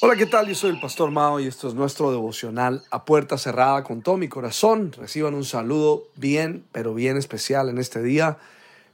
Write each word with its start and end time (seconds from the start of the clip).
Hola, 0.00 0.14
¿qué 0.14 0.26
tal? 0.26 0.46
Yo 0.46 0.54
soy 0.54 0.70
el 0.70 0.78
Pastor 0.78 1.10
Mao 1.10 1.40
y 1.40 1.48
esto 1.48 1.66
es 1.66 1.74
nuestro 1.74 2.12
devocional 2.12 2.84
a 2.92 3.04
puerta 3.04 3.36
cerrada 3.36 3.82
con 3.82 4.00
todo 4.00 4.16
mi 4.16 4.28
corazón. 4.28 4.92
Reciban 4.92 5.34
un 5.34 5.44
saludo 5.44 6.04
bien, 6.14 6.64
pero 6.70 6.94
bien 6.94 7.16
especial 7.16 7.68
en 7.68 7.78
este 7.78 8.00
día, 8.00 8.38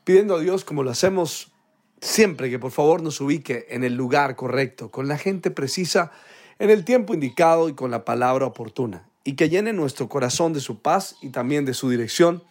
pidiendo 0.04 0.36
a 0.36 0.40
Dios, 0.40 0.64
como 0.64 0.82
lo 0.82 0.90
hacemos 0.90 1.52
siempre, 2.00 2.48
que 2.48 2.58
por 2.58 2.70
favor 2.70 3.02
nos 3.02 3.20
ubique 3.20 3.66
en 3.68 3.84
el 3.84 3.96
lugar 3.96 4.34
correcto, 4.34 4.90
con 4.90 5.06
la 5.06 5.18
gente 5.18 5.50
precisa, 5.50 6.10
en 6.58 6.70
el 6.70 6.86
tiempo 6.86 7.12
indicado 7.12 7.68
y 7.68 7.74
con 7.74 7.90
la 7.90 8.06
palabra 8.06 8.46
oportuna, 8.46 9.06
y 9.24 9.34
que 9.34 9.50
llene 9.50 9.74
nuestro 9.74 10.08
corazón 10.08 10.54
de 10.54 10.60
su 10.60 10.80
paz 10.80 11.16
y 11.20 11.28
también 11.28 11.66
de 11.66 11.74
su 11.74 11.90
dirección, 11.90 12.42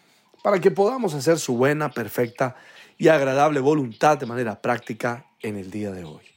para 0.43 0.61
que 0.61 0.69
podamos 0.69 1.15
hacer 1.15 1.39
su 1.39 1.57
buena, 1.57 1.89
perfecta 1.89 2.55
y 2.99 3.07
agradable 3.07 3.61
voluntad 3.61 4.19
de 4.19 4.27
manera 4.27 4.61
práctica 4.61 5.25
en 5.41 5.57
el 5.57 5.71
día 5.71 5.91
de 5.91 6.03
hoy. 6.03 6.32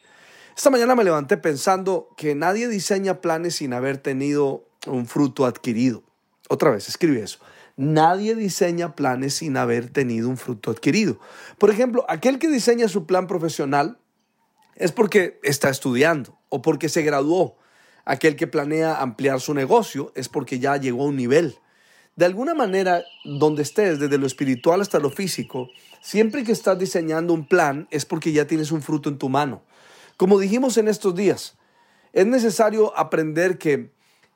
Esta 0.56 0.70
mañana 0.70 0.94
me 0.94 1.04
levanté 1.04 1.36
pensando 1.36 2.08
que 2.16 2.34
nadie 2.34 2.66
diseña 2.68 3.20
planes 3.20 3.56
sin 3.56 3.74
haber 3.74 3.98
tenido 3.98 4.64
un 4.86 5.06
fruto 5.06 5.44
adquirido. 5.44 6.02
Otra 6.48 6.70
vez, 6.70 6.88
escribe 6.88 7.22
eso. 7.22 7.40
Nadie 7.76 8.34
diseña 8.34 8.94
planes 8.96 9.34
sin 9.34 9.58
haber 9.58 9.90
tenido 9.90 10.30
un 10.30 10.38
fruto 10.38 10.70
adquirido. 10.70 11.20
Por 11.58 11.68
ejemplo, 11.68 12.06
aquel 12.08 12.38
que 12.38 12.48
diseña 12.48 12.88
su 12.88 13.04
plan 13.04 13.26
profesional 13.26 13.98
es 14.76 14.92
porque 14.92 15.38
está 15.42 15.68
estudiando 15.68 16.38
o 16.48 16.62
porque 16.62 16.88
se 16.88 17.02
graduó. 17.02 17.58
Aquel 18.06 18.34
que 18.34 18.46
planea 18.46 19.02
ampliar 19.02 19.42
su 19.42 19.52
negocio 19.52 20.10
es 20.14 20.30
porque 20.30 20.58
ya 20.58 20.78
llegó 20.78 21.02
a 21.02 21.08
un 21.08 21.16
nivel. 21.16 21.58
De 22.14 22.24
alguna 22.24 22.54
manera, 22.54 23.04
donde 23.26 23.60
estés, 23.60 23.98
desde 23.98 24.16
lo 24.16 24.26
espiritual 24.26 24.80
hasta 24.80 25.00
lo 25.00 25.10
físico, 25.10 25.68
siempre 26.00 26.44
que 26.44 26.52
estás 26.52 26.78
diseñando 26.78 27.34
un 27.34 27.46
plan 27.46 27.88
es 27.90 28.06
porque 28.06 28.32
ya 28.32 28.46
tienes 28.46 28.72
un 28.72 28.80
fruto 28.80 29.10
en 29.10 29.18
tu 29.18 29.28
mano. 29.28 29.60
Como 30.16 30.38
dijimos 30.38 30.78
en 30.78 30.88
estos 30.88 31.14
días, 31.14 31.56
es 32.12 32.26
necesario 32.26 32.96
aprender 32.96 33.58
que 33.58 33.90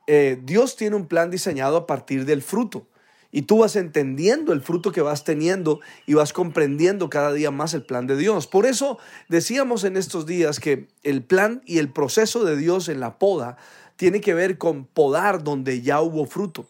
eh, 0.06 0.38
Dios 0.42 0.76
tiene 0.76 0.96
un 0.96 1.06
plan 1.06 1.30
diseñado 1.30 1.76
a 1.76 1.86
partir 1.86 2.26
del 2.26 2.42
fruto. 2.42 2.86
Y 3.32 3.42
tú 3.42 3.58
vas 3.58 3.76
entendiendo 3.76 4.52
el 4.52 4.60
fruto 4.60 4.90
que 4.90 5.02
vas 5.02 5.22
teniendo 5.24 5.80
y 6.04 6.14
vas 6.14 6.32
comprendiendo 6.32 7.08
cada 7.08 7.32
día 7.32 7.50
más 7.50 7.74
el 7.74 7.86
plan 7.86 8.06
de 8.06 8.16
Dios. 8.16 8.46
Por 8.48 8.66
eso 8.66 8.98
decíamos 9.28 9.84
en 9.84 9.96
estos 9.96 10.26
días 10.26 10.58
que 10.58 10.88
el 11.04 11.22
plan 11.22 11.62
y 11.64 11.78
el 11.78 11.92
proceso 11.92 12.44
de 12.44 12.56
Dios 12.56 12.88
en 12.88 12.98
la 12.98 13.18
poda 13.18 13.56
tiene 13.94 14.20
que 14.20 14.34
ver 14.34 14.58
con 14.58 14.84
podar 14.84 15.44
donde 15.44 15.80
ya 15.80 16.00
hubo 16.00 16.26
fruto. 16.26 16.66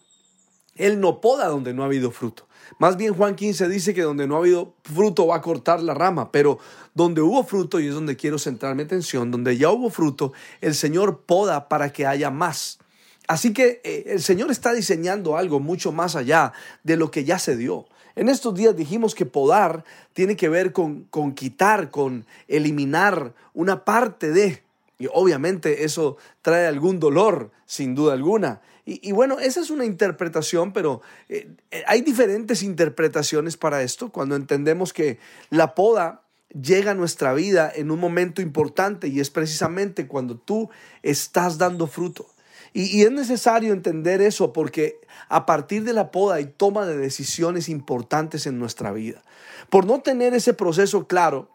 Él 0.81 0.99
no 0.99 1.21
poda 1.21 1.47
donde 1.47 1.73
no 1.73 1.83
ha 1.83 1.85
habido 1.85 2.11
fruto. 2.11 2.47
Más 2.79 2.97
bien 2.97 3.13
Juan 3.13 3.35
15 3.35 3.69
dice 3.69 3.93
que 3.93 4.01
donde 4.01 4.27
no 4.27 4.35
ha 4.35 4.39
habido 4.39 4.73
fruto 4.83 5.27
va 5.27 5.35
a 5.35 5.41
cortar 5.41 5.81
la 5.81 5.93
rama, 5.93 6.31
pero 6.31 6.57
donde 6.95 7.21
hubo 7.21 7.43
fruto, 7.43 7.79
y 7.79 7.87
es 7.87 7.93
donde 7.93 8.15
quiero 8.15 8.39
centrar 8.39 8.75
mi 8.75 8.83
atención, 8.83 9.29
donde 9.29 9.57
ya 9.57 9.69
hubo 9.69 9.91
fruto, 9.91 10.33
el 10.59 10.73
Señor 10.73 11.21
poda 11.25 11.69
para 11.69 11.93
que 11.93 12.07
haya 12.07 12.31
más. 12.31 12.79
Así 13.27 13.53
que 13.53 13.81
eh, 13.83 14.05
el 14.07 14.21
Señor 14.21 14.49
está 14.49 14.73
diseñando 14.73 15.37
algo 15.37 15.59
mucho 15.59 15.91
más 15.91 16.15
allá 16.15 16.53
de 16.83 16.97
lo 16.97 17.11
que 17.11 17.23
ya 17.23 17.37
se 17.37 17.55
dio. 17.55 17.85
En 18.15 18.27
estos 18.27 18.55
días 18.55 18.75
dijimos 18.75 19.15
que 19.15 19.25
podar 19.25 19.85
tiene 20.13 20.35
que 20.35 20.49
ver 20.49 20.73
con, 20.73 21.03
con 21.05 21.33
quitar, 21.33 21.91
con 21.91 22.25
eliminar 22.47 23.33
una 23.53 23.85
parte 23.85 24.31
de, 24.31 24.63
y 24.97 25.07
obviamente 25.13 25.83
eso 25.83 26.17
trae 26.41 26.67
algún 26.67 26.99
dolor, 26.99 27.51
sin 27.65 27.95
duda 27.95 28.13
alguna. 28.13 28.61
Y, 28.85 29.11
bueno, 29.11 29.39
esa 29.39 29.61
es 29.61 29.69
una 29.69 29.85
interpretación, 29.85 30.73
pero 30.73 31.01
eh, 31.29 31.49
eh, 31.69 31.83
hay 31.85 32.01
diferentes 32.01 32.63
interpretaciones 32.63 33.55
para 33.55 33.83
esto 33.83 34.09
cuando 34.11 34.35
entendemos 34.35 34.91
que 34.91 35.19
la 35.51 35.75
poda 35.75 36.23
llega 36.59 36.91
a 36.91 36.95
nuestra 36.95 37.33
vida 37.33 37.71
en 37.73 37.91
un 37.91 37.99
momento 37.99 38.41
importante 38.41 39.07
y 39.07 39.19
es 39.19 39.29
precisamente 39.29 40.07
cuando 40.07 40.35
tú 40.35 40.69
estás 41.03 41.59
dando 41.59 41.85
fruto. 41.85 42.27
Y, 42.73 42.97
y, 42.97 43.03
es 43.03 43.11
necesario 43.11 43.71
entender 43.71 44.21
eso 44.21 44.51
porque 44.51 44.99
a 45.29 45.45
partir 45.45 45.83
de 45.83 45.93
la 45.93 46.09
poda 46.09 46.35
hay 46.35 46.45
toma 46.45 46.85
de 46.85 46.97
decisiones 46.97 47.69
importantes 47.69 48.47
en 48.47 48.57
nuestra 48.57 48.91
vida. 48.91 49.21
Por 49.69 49.85
no 49.85 50.01
tener 50.01 50.33
ese 50.33 50.53
proceso 50.53 51.05
claro 51.05 51.49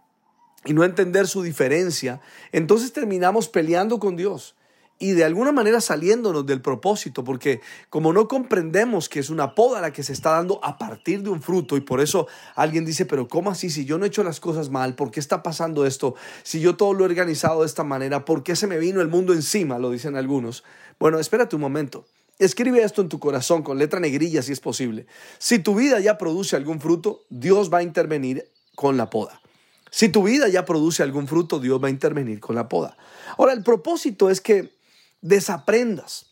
y 0.65 0.75
no 0.75 0.85
entender 0.85 1.27
su 1.27 1.43
diferencia, 1.43 2.21
entonces 2.53 2.93
terminamos 2.93 3.49
peleando 3.49 3.99
con 3.99 4.17
Dios 4.17 4.56
y 4.99 5.13
de 5.13 5.25
alguna 5.25 5.53
manera 5.53 5.81
saliéndonos 5.81 6.47
del 6.47 6.63
propósito, 6.63 7.23
porque 7.23 7.61
como 7.91 8.13
no 8.13 8.29
comprendemos 8.29 9.09
que 9.09 9.21
es 9.21 9.29
una 9.29 9.55
poda 9.55 9.81
la 9.81 9.93
que 9.93 10.03
se 10.03 10.13
está 10.13 10.31
dando 10.31 10.59
a 10.65 10.79
partir 10.79 11.23
de 11.23 11.31
un 11.31 11.43
fruto, 11.43 11.77
y 11.77 11.81
por 11.81 12.01
eso 12.01 12.27
alguien 12.55 12.85
dice, 12.85 13.05
pero 13.05 13.29
¿cómo 13.29 13.51
así? 13.51 13.69
Si 13.69 13.85
yo 13.85 13.99
no 13.99 14.05
he 14.05 14.09
hecho 14.09 14.25
las 14.25 14.41
cosas 14.41 14.71
mal, 14.71 14.95
¿por 14.95 15.11
qué 15.11 15.21
está 15.21 15.43
pasando 15.43 15.85
esto? 15.85 16.15
Si 16.43 16.61
yo 16.61 16.77
todo 16.77 16.95
lo 16.95 17.05
he 17.05 17.09
organizado 17.09 17.61
de 17.61 17.67
esta 17.67 17.85
manera, 17.85 18.25
¿por 18.25 18.43
qué 18.43 18.57
se 18.57 18.67
me 18.67 18.79
vino 18.79 19.01
el 19.01 19.09
mundo 19.09 19.33
encima? 19.33 19.79
Lo 19.79 19.91
dicen 19.91 20.17
algunos. 20.17 20.65
Bueno, 20.99 21.19
espérate 21.19 21.57
un 21.57 21.63
momento. 21.63 22.07
Escribe 22.39 22.83
esto 22.83 23.01
en 23.01 23.09
tu 23.09 23.19
corazón 23.19 23.63
con 23.63 23.79
letra 23.79 23.99
negrilla 23.99 24.43
si 24.43 24.53
es 24.53 24.61
posible. 24.61 25.07
Si 25.39 25.59
tu 25.59 25.75
vida 25.75 26.01
ya 26.01 26.19
produce 26.19 26.55
algún 26.57 26.81
fruto, 26.81 27.25
Dios 27.31 27.73
va 27.73 27.79
a 27.79 27.83
intervenir 27.83 28.51
con 28.75 28.97
la 28.97 29.09
poda. 29.09 29.41
Si 29.91 30.11
tu 30.11 30.25
vida 30.25 30.49
ya 30.49 30.67
produce 30.67 31.03
algún 31.03 31.27
fruto, 31.27 31.59
Dios 31.59 31.83
va 31.83 31.89
a 31.89 31.91
intervenir 31.91 32.41
con 32.41 32.55
la 32.55 32.69
poda. 32.69 32.99
Ahora, 33.39 33.55
el 33.55 33.63
propósito 33.63 34.29
es 34.29 34.43
que 34.43 34.76
desaprendas, 35.21 36.27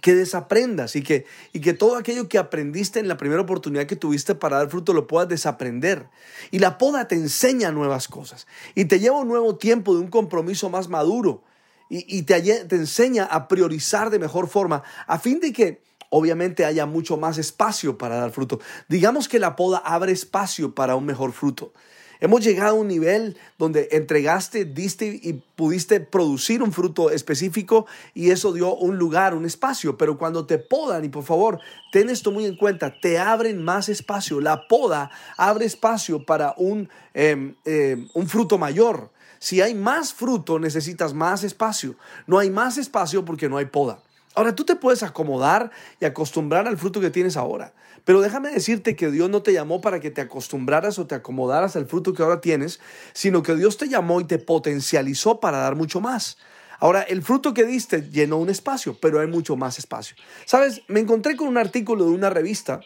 que 0.00 0.14
desaprendas 0.14 0.96
y 0.96 1.02
que, 1.02 1.26
y 1.52 1.60
que 1.60 1.72
todo 1.72 1.96
aquello 1.96 2.28
que 2.28 2.38
aprendiste 2.38 2.98
en 2.98 3.08
la 3.08 3.16
primera 3.16 3.42
oportunidad 3.42 3.86
que 3.86 3.96
tuviste 3.96 4.34
para 4.34 4.58
dar 4.58 4.70
fruto 4.70 4.92
lo 4.92 5.06
puedas 5.06 5.28
desaprender. 5.28 6.08
Y 6.50 6.58
la 6.58 6.78
poda 6.78 7.06
te 7.08 7.14
enseña 7.14 7.70
nuevas 7.70 8.08
cosas 8.08 8.46
y 8.74 8.86
te 8.86 8.98
lleva 8.98 9.20
un 9.20 9.28
nuevo 9.28 9.56
tiempo 9.56 9.94
de 9.94 10.00
un 10.00 10.08
compromiso 10.08 10.68
más 10.68 10.88
maduro 10.88 11.44
y, 11.88 12.18
y 12.18 12.22
te, 12.22 12.40
te 12.40 12.76
enseña 12.76 13.24
a 13.24 13.46
priorizar 13.48 14.10
de 14.10 14.18
mejor 14.18 14.48
forma 14.48 14.82
a 15.06 15.18
fin 15.18 15.40
de 15.40 15.52
que 15.52 15.82
obviamente 16.10 16.64
haya 16.64 16.86
mucho 16.86 17.16
más 17.16 17.38
espacio 17.38 17.98
para 17.98 18.16
dar 18.16 18.30
fruto. 18.30 18.60
Digamos 18.88 19.28
que 19.28 19.40
la 19.40 19.56
poda 19.56 19.78
abre 19.78 20.12
espacio 20.12 20.74
para 20.74 20.94
un 20.94 21.04
mejor 21.04 21.32
fruto. 21.32 21.72
Hemos 22.20 22.44
llegado 22.44 22.76
a 22.76 22.80
un 22.80 22.88
nivel 22.88 23.36
donde 23.58 23.88
entregaste, 23.92 24.64
diste 24.64 25.20
y 25.22 25.34
pudiste 25.56 26.00
producir 26.00 26.62
un 26.62 26.72
fruto 26.72 27.10
específico 27.10 27.86
y 28.14 28.30
eso 28.30 28.52
dio 28.52 28.74
un 28.74 28.96
lugar, 28.96 29.34
un 29.34 29.44
espacio. 29.44 29.96
Pero 29.96 30.18
cuando 30.18 30.46
te 30.46 30.58
podan, 30.58 31.04
y 31.04 31.08
por 31.08 31.24
favor, 31.24 31.60
ten 31.92 32.10
esto 32.10 32.30
muy 32.30 32.46
en 32.46 32.56
cuenta, 32.56 32.94
te 33.00 33.18
abren 33.18 33.62
más 33.62 33.88
espacio. 33.88 34.40
La 34.40 34.66
poda 34.68 35.10
abre 35.36 35.66
espacio 35.66 36.24
para 36.24 36.54
un, 36.56 36.88
em, 37.12 37.54
em, 37.64 38.08
un 38.14 38.28
fruto 38.28 38.58
mayor. 38.58 39.10
Si 39.38 39.60
hay 39.60 39.74
más 39.74 40.14
fruto, 40.14 40.58
necesitas 40.58 41.12
más 41.12 41.44
espacio. 41.44 41.96
No 42.26 42.38
hay 42.38 42.50
más 42.50 42.78
espacio 42.78 43.24
porque 43.24 43.48
no 43.48 43.58
hay 43.58 43.66
poda. 43.66 44.00
Ahora 44.34 44.54
tú 44.54 44.64
te 44.64 44.76
puedes 44.76 45.02
acomodar 45.02 45.70
y 46.00 46.04
acostumbrar 46.04 46.66
al 46.66 46.76
fruto 46.76 47.00
que 47.00 47.10
tienes 47.10 47.36
ahora. 47.36 47.72
Pero 48.04 48.20
déjame 48.20 48.50
decirte 48.50 48.96
que 48.96 49.10
Dios 49.10 49.30
no 49.30 49.42
te 49.42 49.52
llamó 49.52 49.80
para 49.80 50.00
que 50.00 50.10
te 50.10 50.20
acostumbraras 50.20 50.98
o 50.98 51.06
te 51.06 51.14
acomodaras 51.14 51.76
al 51.76 51.86
fruto 51.86 52.12
que 52.12 52.22
ahora 52.22 52.40
tienes, 52.40 52.80
sino 53.12 53.42
que 53.42 53.54
Dios 53.54 53.78
te 53.78 53.88
llamó 53.88 54.20
y 54.20 54.24
te 54.24 54.38
potencializó 54.38 55.40
para 55.40 55.58
dar 55.58 55.76
mucho 55.76 56.00
más. 56.00 56.36
Ahora, 56.80 57.02
el 57.02 57.22
fruto 57.22 57.54
que 57.54 57.64
diste 57.64 58.02
llenó 58.10 58.36
un 58.36 58.50
espacio, 58.50 58.98
pero 59.00 59.20
hay 59.20 59.26
mucho 59.26 59.56
más 59.56 59.78
espacio. 59.78 60.16
Sabes, 60.44 60.82
me 60.88 61.00
encontré 61.00 61.36
con 61.36 61.48
un 61.48 61.56
artículo 61.56 62.04
de 62.04 62.10
una 62.10 62.28
revista 62.28 62.80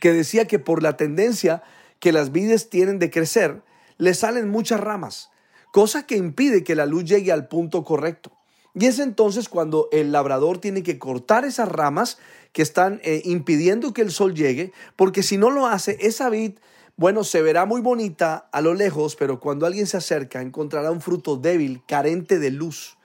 que 0.00 0.12
decía 0.12 0.46
que 0.46 0.58
por 0.58 0.82
la 0.82 0.96
tendencia 0.96 1.62
que 2.00 2.12
las 2.12 2.32
vides 2.32 2.68
tienen 2.68 2.98
de 2.98 3.10
crecer, 3.10 3.62
le 3.96 4.12
salen 4.12 4.50
muchas 4.50 4.80
ramas, 4.80 5.30
cosa 5.72 6.06
que 6.06 6.16
impide 6.16 6.64
que 6.64 6.74
la 6.74 6.84
luz 6.84 7.04
llegue 7.04 7.32
al 7.32 7.48
punto 7.48 7.84
correcto. 7.84 8.35
Y 8.78 8.84
es 8.84 8.98
entonces 8.98 9.48
cuando 9.48 9.88
el 9.90 10.12
labrador 10.12 10.58
tiene 10.58 10.82
que 10.82 10.98
cortar 10.98 11.46
esas 11.46 11.68
ramas 11.70 12.18
que 12.52 12.60
están 12.60 13.00
eh, 13.04 13.22
impidiendo 13.24 13.94
que 13.94 14.02
el 14.02 14.10
sol 14.10 14.34
llegue, 14.34 14.70
porque 14.96 15.22
si 15.22 15.38
no 15.38 15.50
lo 15.50 15.66
hace, 15.66 15.96
esa 16.00 16.28
vid, 16.28 16.58
bueno, 16.98 17.24
se 17.24 17.40
verá 17.40 17.64
muy 17.64 17.80
bonita 17.80 18.48
a 18.52 18.60
lo 18.60 18.74
lejos, 18.74 19.16
pero 19.16 19.40
cuando 19.40 19.64
alguien 19.64 19.86
se 19.86 19.96
acerca 19.96 20.42
encontrará 20.42 20.90
un 20.90 21.00
fruto 21.00 21.38
débil, 21.38 21.82
carente 21.88 22.38
de 22.38 22.50
luz. 22.50 22.98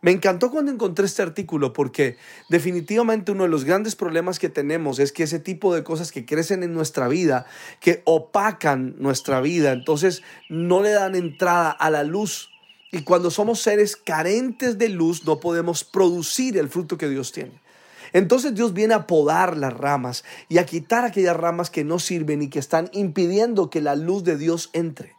Me 0.00 0.12
encantó 0.12 0.50
cuando 0.50 0.72
encontré 0.72 1.04
este 1.04 1.22
artículo 1.22 1.74
porque 1.74 2.16
definitivamente 2.48 3.32
uno 3.32 3.42
de 3.42 3.50
los 3.50 3.64
grandes 3.64 3.96
problemas 3.96 4.38
que 4.38 4.48
tenemos 4.48 4.98
es 4.98 5.12
que 5.12 5.24
ese 5.24 5.40
tipo 5.40 5.74
de 5.74 5.84
cosas 5.84 6.10
que 6.10 6.24
crecen 6.24 6.62
en 6.62 6.72
nuestra 6.72 7.06
vida, 7.06 7.44
que 7.80 8.00
opacan 8.04 8.94
nuestra 8.98 9.42
vida, 9.42 9.72
entonces 9.72 10.22
no 10.48 10.82
le 10.82 10.90
dan 10.90 11.16
entrada 11.16 11.70
a 11.70 11.90
la 11.90 12.02
luz 12.04 12.48
y 12.90 13.02
cuando 13.02 13.30
somos 13.30 13.60
seres 13.60 13.96
carentes 13.96 14.78
de 14.78 14.88
luz, 14.88 15.24
no 15.24 15.40
podemos 15.40 15.84
producir 15.84 16.56
el 16.56 16.68
fruto 16.68 16.96
que 16.96 17.08
Dios 17.08 17.32
tiene. 17.32 17.60
Entonces 18.12 18.54
Dios 18.54 18.72
viene 18.72 18.94
a 18.94 19.06
podar 19.06 19.56
las 19.56 19.74
ramas 19.74 20.24
y 20.48 20.58
a 20.58 20.64
quitar 20.64 21.04
aquellas 21.04 21.36
ramas 21.36 21.68
que 21.68 21.84
no 21.84 21.98
sirven 21.98 22.42
y 22.42 22.48
que 22.48 22.58
están 22.58 22.88
impidiendo 22.92 23.68
que 23.68 23.82
la 23.82 23.96
luz 23.96 24.24
de 24.24 24.38
Dios 24.38 24.70
entre. 24.72 25.14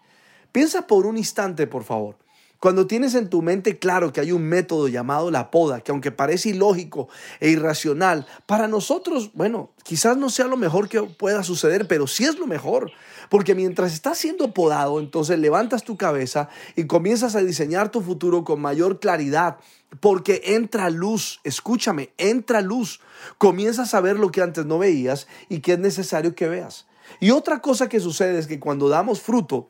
Piensa 0.52 0.88
por 0.88 1.06
un 1.06 1.18
instante, 1.18 1.68
por 1.68 1.84
favor. 1.84 2.16
Cuando 2.60 2.88
tienes 2.88 3.16
en 3.16 3.30
tu 3.30 3.42
mente 3.42 3.80
claro 3.80 4.12
que 4.12 4.20
hay 4.20 4.34
un 4.34 4.44
método 4.44 4.90
llamado 4.90 5.32
la 5.32 5.50
poda, 5.50 5.80
que 5.80 5.92
aunque 5.92 6.12
parece 6.12 6.50
ilógico 6.50 7.08
e 7.40 7.50
irracional, 7.50 8.28
para 8.46 8.68
nosotros, 8.68 9.32
bueno, 9.34 9.72
quizás 9.84 10.18
no 10.18 10.30
sea 10.30 10.48
lo 10.48 10.58
mejor 10.58 10.90
que 10.90 11.02
pueda 11.04 11.44
suceder, 11.44 11.88
pero 11.88 12.06
sí 12.06 12.26
es 12.26 12.38
lo 12.38 12.48
mejor. 12.48 12.92
Porque 13.30 13.56
mientras 13.56 13.94
estás 13.94 14.18
siendo 14.18 14.54
podado, 14.54 15.00
entonces 15.00 15.40
levantas 15.40 15.86
tu 15.86 15.96
cabeza 15.96 16.50
y 16.76 16.84
comienzas 16.86 17.36
a 17.36 17.42
diseñar 17.42 17.92
tu 17.92 18.02
futuro 18.02 18.44
con 18.44 18.60
mayor 18.60 19.00
claridad. 19.00 19.58
Porque 20.02 20.42
entra 20.44 20.90
luz, 20.90 21.40
escúchame, 21.46 22.12
entra 22.18 22.60
luz. 22.60 23.00
Comienzas 23.38 23.94
a 23.94 24.02
ver 24.02 24.20
lo 24.20 24.32
que 24.32 24.42
antes 24.42 24.66
no 24.66 24.80
veías 24.80 25.28
y 25.48 25.62
que 25.62 25.74
es 25.74 25.80
necesario 25.80 26.36
que 26.36 26.50
veas. 26.50 26.88
Y 27.22 27.32
otra 27.32 27.62
cosa 27.62 27.88
que 27.88 28.02
sucede 28.02 28.38
es 28.38 28.48
que 28.48 28.60
cuando 28.60 28.90
damos 28.90 29.22
fruto, 29.22 29.70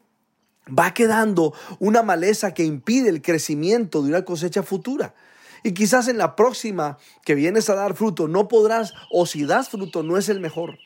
va 0.77 0.93
quedando 0.93 1.53
una 1.79 2.03
maleza 2.03 2.53
que 2.53 2.63
impide 2.63 3.09
el 3.09 3.21
crecimiento 3.21 4.01
de 4.01 4.09
una 4.09 4.25
cosecha 4.25 4.63
futura. 4.63 5.13
Y 5.63 5.73
quizás 5.73 6.07
en 6.07 6.17
la 6.17 6.35
próxima 6.35 6.97
que 7.25 7.35
vienes 7.35 7.69
a 7.69 7.75
dar 7.75 7.95
fruto 7.95 8.27
no 8.27 8.47
podrás, 8.47 8.93
o 9.11 9.25
si 9.25 9.45
das 9.45 9.69
fruto 9.69 10.03
no 10.03 10.17
es 10.17 10.29
el 10.29 10.39
mejor. 10.39 10.77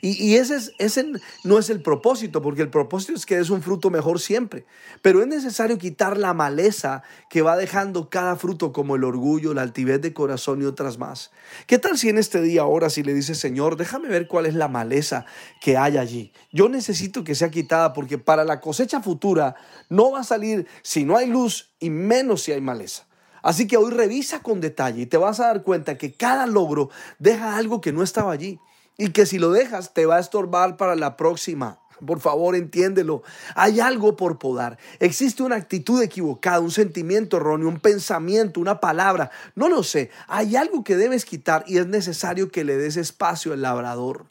Y, 0.00 0.36
ese, 0.36 0.56
es, 0.56 0.72
ese 0.78 1.12
no 1.44 1.58
es 1.58 1.70
el 1.70 1.82
propósito, 1.82 2.40
porque 2.42 2.62
el 2.62 2.70
propósito 2.70 3.14
es 3.14 3.26
que 3.26 3.36
des 3.36 3.50
un 3.50 3.62
fruto 3.62 3.90
mejor 3.90 4.20
siempre. 4.20 4.64
Pero 5.02 5.20
es 5.20 5.26
necesario 5.26 5.78
quitar 5.78 6.16
la 6.16 6.34
maleza 6.34 7.02
que 7.28 7.42
va 7.42 7.56
dejando 7.56 8.08
cada 8.08 8.36
fruto, 8.36 8.72
como 8.72 8.96
el 8.96 9.04
orgullo, 9.04 9.54
la 9.54 9.62
altivez 9.62 10.00
de 10.00 10.12
corazón 10.12 10.62
y 10.62 10.64
otras 10.64 10.98
más. 10.98 11.30
¿Qué 11.66 11.78
tal 11.78 11.98
si 11.98 12.08
en 12.08 12.18
este 12.18 12.40
día, 12.40 12.62
ahora, 12.62 12.90
si 12.90 13.02
le 13.02 13.14
dices, 13.14 13.38
Señor, 13.38 13.76
déjame 13.76 14.08
ver 14.08 14.26
cuál 14.26 14.46
es 14.46 14.54
la 14.54 14.68
maleza 14.68 15.26
que 15.60 15.76
hay 15.76 15.98
allí? 15.98 16.32
Yo 16.52 16.68
necesito 16.68 17.24
que 17.24 17.34
sea 17.34 17.50
quitada, 17.50 17.92
porque 17.92 18.18
para 18.18 18.44
la 18.44 18.60
cosecha 18.60 19.00
futura 19.00 19.54
no 19.88 20.12
va 20.12 20.20
a 20.20 20.24
salir 20.24 20.66
si 20.82 21.04
no 21.04 21.16
hay 21.16 21.26
luz 21.26 21.72
y 21.78 21.90
menos 21.90 22.42
si 22.42 22.52
hay 22.52 22.60
maleza. 22.60 23.06
Así 23.42 23.66
que 23.66 23.76
hoy 23.76 23.90
revisa 23.90 24.42
con 24.42 24.60
detalle 24.60 25.02
y 25.02 25.06
te 25.06 25.16
vas 25.16 25.40
a 25.40 25.46
dar 25.46 25.62
cuenta 25.62 25.96
que 25.96 26.14
cada 26.14 26.46
logro 26.46 26.90
deja 27.18 27.56
algo 27.56 27.80
que 27.80 27.92
no 27.92 28.02
estaba 28.02 28.32
allí 28.32 28.60
y 29.00 29.12
que 29.12 29.24
si 29.24 29.38
lo 29.38 29.50
dejas 29.50 29.94
te 29.94 30.04
va 30.04 30.16
a 30.16 30.20
estorbar 30.20 30.76
para 30.76 30.94
la 30.94 31.16
próxima. 31.16 31.78
Por 32.04 32.20
favor, 32.20 32.54
entiéndelo. 32.54 33.22
Hay 33.54 33.80
algo 33.80 34.14
por 34.14 34.38
podar. 34.38 34.78
Existe 34.98 35.42
una 35.42 35.56
actitud 35.56 36.02
equivocada, 36.02 36.60
un 36.60 36.70
sentimiento 36.70 37.38
erróneo, 37.38 37.68
un 37.68 37.80
pensamiento, 37.80 38.60
una 38.60 38.78
palabra. 38.78 39.30
No 39.54 39.70
lo 39.70 39.82
sé. 39.82 40.10
Hay 40.28 40.54
algo 40.54 40.84
que 40.84 40.96
debes 40.96 41.24
quitar 41.24 41.64
y 41.66 41.78
es 41.78 41.86
necesario 41.86 42.50
que 42.50 42.62
le 42.62 42.76
des 42.76 42.98
espacio 42.98 43.54
al 43.54 43.62
labrador. 43.62 44.26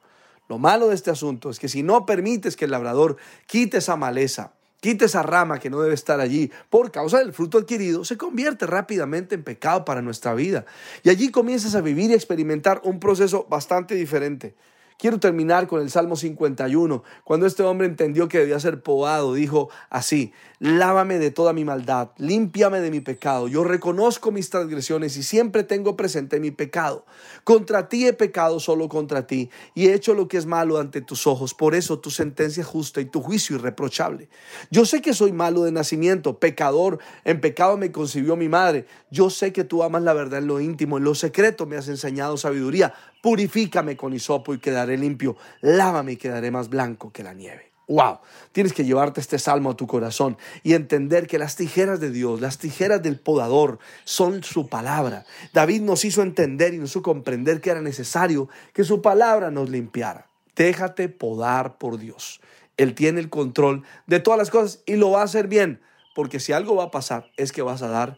Lo 0.48 0.60
malo 0.60 0.89
de 0.89 0.95
este 0.95 1.10
asunto 1.10 1.50
es 1.50 1.60
que 1.60 1.68
si 1.68 1.81
no 1.81 2.06
permites 2.06 2.56
que 2.56 2.66
el 2.66 2.71
labrador 2.71 3.18
quite 3.48 3.80
esa 3.80 3.95
maleza, 3.95 4.54
quite 4.81 5.05
esa 5.05 5.23
rama 5.23 5.59
que 5.59 5.69
no 5.69 5.81
debe 5.81 5.93
estar 5.93 6.19
allí 6.19 6.51
por 6.69 6.91
causa 6.91 7.19
del 7.19 7.33
fruto 7.33 7.57
adquirido, 7.57 8.05
se 8.05 8.17
convierte 8.17 8.65
rápidamente 8.65 9.35
en 9.35 9.43
pecado 9.43 9.85
para 9.85 10.01
nuestra 10.01 10.33
vida. 10.33 10.65
Y 11.03 11.09
allí 11.09 11.29
comienzas 11.29 11.75
a 11.75 11.81
vivir 11.81 12.11
y 12.11 12.13
experimentar 12.13 12.81
un 12.83 12.99
proceso 12.99 13.45
bastante 13.49 13.95
diferente. 13.95 14.55
Quiero 14.99 15.17
terminar 15.17 15.67
con 15.67 15.81
el 15.81 15.89
Salmo 15.89 16.17
51. 16.17 17.03
Cuando 17.23 17.45
este 17.45 17.63
hombre 17.63 17.87
entendió 17.87 18.27
que 18.27 18.39
debía 18.39 18.59
ser 18.59 18.83
podado, 18.83 19.33
dijo 19.33 19.69
así, 19.89 20.33
lávame 20.59 21.19
de 21.19 21.31
toda 21.31 21.53
mi 21.53 21.63
maldad, 21.63 22.09
límpiame 22.17 22.81
de 22.81 22.91
mi 22.91 22.99
pecado. 22.99 23.47
Yo 23.47 23.63
reconozco 23.63 24.31
mis 24.31 24.49
transgresiones 24.49 25.15
y 25.15 25.23
siempre 25.23 25.63
tengo 25.63 25.95
presente 25.95 26.41
mi 26.41 26.51
pecado. 26.51 27.05
Contra 27.45 27.87
ti 27.87 28.07
he 28.07 28.11
pecado 28.11 28.59
solo 28.59 28.89
contra 28.89 29.25
ti 29.25 29.49
y 29.73 29.87
he 29.87 29.93
hecho 29.93 30.13
lo 30.13 30.27
que 30.27 30.35
es 30.35 30.45
malo 30.45 30.77
ante 30.79 30.99
tus 30.99 31.27
ojos. 31.27 31.53
Por 31.53 31.75
eso 31.75 31.99
tu 31.99 32.11
sentencia 32.11 32.59
es 32.59 32.67
justa 32.67 32.99
y 32.99 33.05
tu 33.05 33.21
juicio 33.21 33.55
irreprochable. 33.55 34.27
Yo 34.69 34.83
sé 34.83 35.01
que 35.01 35.13
soy 35.13 35.31
malo 35.31 35.63
de 35.63 35.71
nacimiento, 35.71 36.39
pecador, 36.39 36.99
en 37.23 37.39
pecado 37.39 37.77
me 37.77 37.93
concibió 37.93 38.35
mi 38.35 38.49
madre. 38.49 38.85
Yo 39.11 39.29
sé 39.29 39.53
que 39.53 39.63
tú 39.63 39.81
amas 39.81 40.03
la 40.03 40.11
verdad 40.11 40.39
en 40.39 40.47
lo 40.47 40.59
íntimo, 40.59 40.97
en 40.97 41.05
lo 41.05 41.15
secreto 41.15 41.65
me 41.65 41.77
has 41.77 41.87
enseñado 41.87 42.35
sabiduría. 42.35 42.93
Purifícame 43.21 43.98
con 43.98 44.13
hisopo 44.13 44.54
y 44.54 44.60
quedaré 44.60 44.98
limpio. 44.98 45.36
Lávame 45.62 46.13
y 46.13 46.18
quedaré 46.18 46.51
más 46.51 46.69
blanco 46.69 47.12
que 47.12 47.24
la 47.24 47.33
nieve. 47.33 47.69
Wow, 47.89 48.19
tienes 48.51 48.71
que 48.71 48.86
llevarte 48.86 49.19
este 49.19 49.39
salmo 49.39 49.71
a 49.71 49.75
tu 49.75 49.88
corazón 49.88 50.38
y 50.62 50.74
entender 50.74 51.25
que 51.25 51.39
las 51.39 51.56
tijeras 51.56 52.00
de 52.00 52.12
Dios, 52.12 52.39
las 52.39 52.60
tijeras 52.60 53.01
del 53.01 53.19
podador, 53.19 53.80
son 54.04 54.44
su 54.44 54.68
palabra. 54.68 55.25
David 55.54 55.81
nos 55.81 56.06
hizo 56.06 56.21
entender 56.21 56.75
y 56.75 56.77
nos 56.77 56.92
hizo 56.92 57.01
comprender 57.01 57.62
que 57.62 57.71
era 57.71 57.81
necesario 57.81 58.48
que 58.74 58.83
su 58.83 59.01
palabra 59.01 59.50
nos 59.50 59.71
limpiara. 59.71 60.30
Déjate 60.56 61.10
podar 61.10 61.80
por 61.80 61.98
Dios. 61.98 62.42
Él 62.77 62.94
tiene 62.94 63.21
el 63.21 63.30
control 63.31 63.83
de 64.06 64.19
todas 64.19 64.38
las 64.38 64.51
cosas 64.51 64.83
y 64.86 64.95
lo 64.95 65.10
va 65.10 65.21
a 65.21 65.25
hacer 65.25 65.48
bien, 65.48 65.81
porque 66.13 66.39
si 66.39 66.54
algo 66.54 66.75
va 66.75 66.86
a 66.86 66.92
pasar 66.92 67.31
es 67.38 67.51
que 67.51 67.63
vas 67.63 67.81
a 67.81 67.88
dar 67.88 68.18